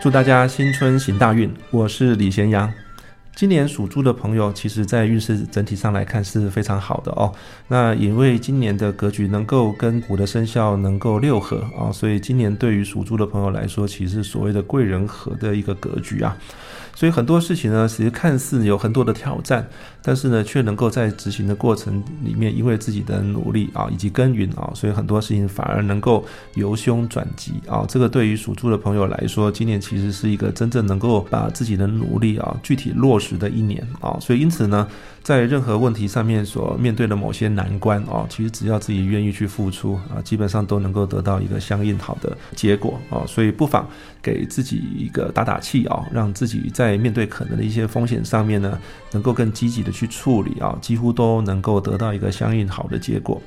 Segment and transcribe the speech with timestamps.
[0.00, 1.52] 祝大家新春行大运！
[1.72, 2.72] 我是李贤阳。
[3.34, 7.32] 今年属猪的朋友，其实在运势整体上来看是非常好的哦。
[7.66, 16.36] 那因为今年的格局能够跟虎的生肖能够六合啊，所以今年对于属猪的朋友来说，其实所谓的贵人和的一个格局啊。
[16.98, 19.64] 所以很多事情呢，其实看似有很多的挑战，
[20.02, 27.86] 但是呢，却能够在执行的过程里面，因为自己的努力啊，以及耕耘啊，所以很多事情反而能够由凶转吉啊。
[27.88, 34.18] 这个对于属猪的朋友来说，今年其实是一个真正能够把自己的努力啊具体落实的一年啊。
[34.20, 34.88] 所以因此呢。
[35.20, 43.26] 在任何问题上面所面对的某些难关啊，其实只要自己愿意去付出啊，基本上都能够得到一个相应好的结果啊。
[43.26, 43.86] 所以不妨
[44.22, 48.78] 给自己一个打打气啊，让自己在面对可能的一些风险上面呢，
[49.12, 53.42] 能够更积极的去处理啊，几乎都能够得到一个相应好的结果。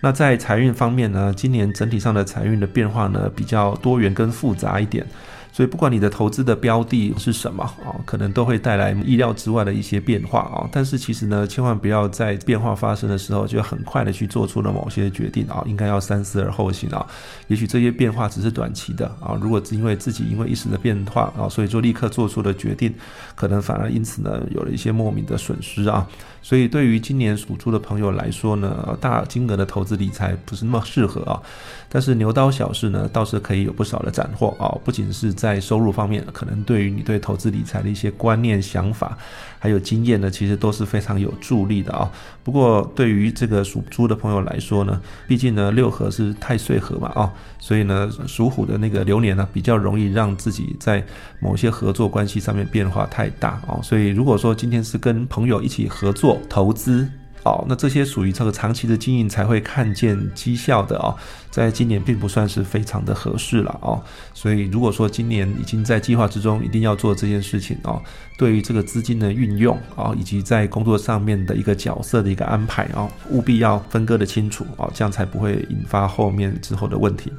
[0.00, 5.06] 那在财运方面呢，今年整体上的财运的变化呢，比较多元跟复杂一点。
[5.52, 10.66] 所以，不管你的投资的标的是什么啊，可能都会带来意料之外的一些变化啊。
[10.72, 17.06] 但是，其实呢，千万不要在变化发生的时候就很快的去做出了某些决定啊，应该要三思而后行啊。
[17.48, 22.94] 也许这些变化只是短期的啊，如果因为自己因为一时的变化啊，所以就立刻做出了决定，
[23.34, 26.08] 可能反而因此呢有了一些莫名的损失啊。
[26.40, 31.40] 所以，对于今年属猪的朋友来说呢，大金额的投资理财不是那么适合啊。
[31.88, 34.66] 但是牛刀小试呢，倒是可以有不少的斩获啊。
[34.82, 39.18] 不仅是在收入方面，可能对于你对投资理财的一些观念、想法，
[39.58, 42.08] 还有经验呢，其实都是非常有助力的啊。
[42.44, 51.04] 不过，对于这个属猪的朋友来说呢，毕竟呢六合是太岁合嘛啊，所以呢属虎的那个流年呢，比较容易让自己在
[51.40, 53.82] 某些合作关系上面变化太大啊。
[53.82, 57.08] 所以，如果说今天是跟朋友一起合作，投资
[57.44, 61.16] 哦，那这些属于这个长期的经营才会看见绩效的哦，
[61.50, 64.00] 在今年并不算是非常的合适了哦，
[64.32, 68.00] 所以如果说今年已经在计划之中，一定要做这件事情哦，
[68.38, 77.32] 对于这个资金的运用啊，以及在工作上面的一个角色的一个安排啊，务必要分割的清楚哦，这样才不会引发后面之后的问题。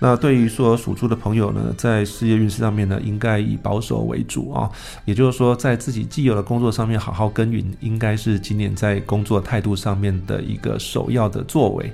[0.00, 4.70] 那对于说属猪的朋友呢，在事业运势上面呢，应该以保守为主啊，
[5.04, 11.92] 也就是说，在自己既有的工作上面好好耕耘，应该是今年在工作态度上面的一个首要的作为。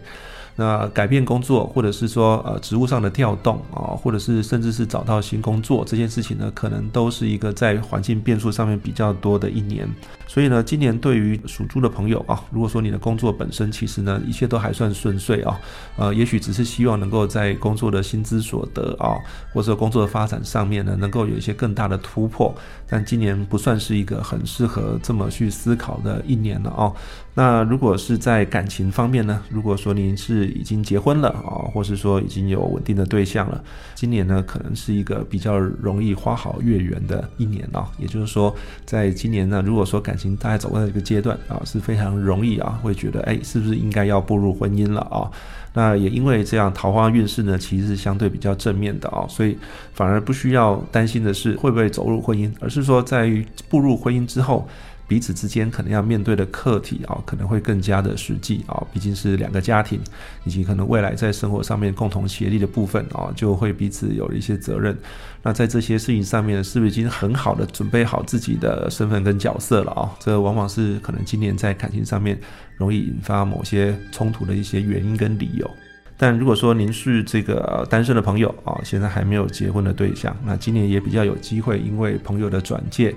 [0.57, 9.89] 那改变工作，或者是说呃职务上的调动啊，或者是甚至是找到新工作这件事情呢，可能都是一个在环境变数上面比较多的一年。
[10.27, 15.61] 所以呢，今年对于属猪的朋友啊，如果说你的工作本身其实呢一切都还算顺遂啊，
[15.97, 19.17] 呃，也许只是希望能够在工作的薪资所得啊，
[19.53, 22.55] 或者工作的发展上面呢，能够有一些更大的突破。
[22.89, 26.93] 但今年不算是一个很适合这么去思考的一年了啊。
[27.35, 29.43] 那如果是在感情方面呢？
[29.51, 33.63] 如果说您是已经结婚了啊，或是说已经有稳定的对象了，
[33.95, 37.91] 今年呢可能是一个比较容易花好月圆的一年啊。
[37.99, 45.31] 也就是说，在今年呢，如果说感情大概走到这个阶段啊，是非常容易啊，会觉得哎，是不是应该要步入婚姻了啊？
[45.73, 49.59] 那也因为这样，桃花运势呢其实是相对比较正面的啊，所以
[49.93, 53.31] 反而不需要担心的是会不会走入婚姻，而是说在
[53.69, 54.69] 步入婚姻之后。
[55.07, 60.01] 彼此之间可能要面对的课题啊，可能会更加的实际啊，毕竟是两个家庭，
[60.45, 64.97] 以及可能未来在生活上面共同协力的部分啊，就会彼此有一些责任。
[65.43, 70.11] 那在这些事情上面，是不是已经很好的准备好自己的身份跟角色了啊？
[70.19, 72.39] 这往往是可能今年在感情上面
[72.79, 75.71] 容易引发某些冲突的一些原因跟理由。
[76.17, 83.15] 但如果说您是这个单身的朋友啊，现在还没有结婚的对象，那今年也比较有机会，因为朋友的转介。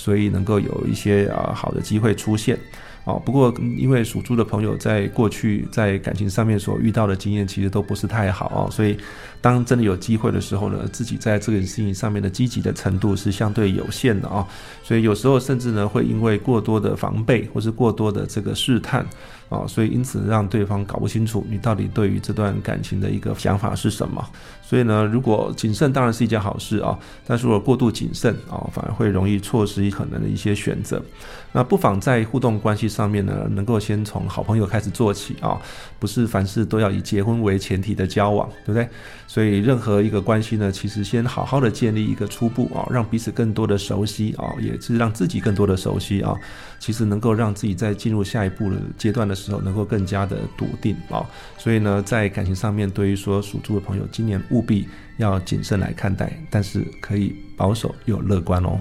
[0.00, 2.58] 所以能够有一些啊好的机会出现，
[3.04, 8.96] 哦，不过因为属猪的朋友在过去在感情上面所遇到的经验其实都不是太好哦，所以
[9.42, 14.46] 当真的有机会的时候呢，自己在这个事情上面的积极的程度是相对有限的啊，
[14.82, 19.04] 所以有时候甚至呢会因为过多的防备或是过多的这个试探。
[19.50, 24.24] 啊，所以因此让对方搞不清楚你到底对于这段感情的一个想法是什么。
[24.62, 26.96] 所以呢，如果谨慎当然是一件好事啊，
[27.26, 31.02] 但是如果过度谨慎啊，反而会容易错失可能的一些选择。
[31.52, 35.60] 那不妨在互动关系上面呢，能够先从好朋友开始做起啊，
[35.98, 38.88] 不是凡事都要以结婚为前提的交往，对不对？
[39.26, 46.34] 所以任何一个关系呢，其实先好好的建立一个初步啊，让彼此更多的熟悉啊，也是让自己更多的熟悉啊，
[46.78, 51.24] 其实能够让自己在进入下一步的阶段的时候，能够更加的笃定啊。
[51.58, 58.78] 所以呢，在感情上面，对于说属猪的朋友，今年务必要谨慎来看待，但是可以保守又乐观哦。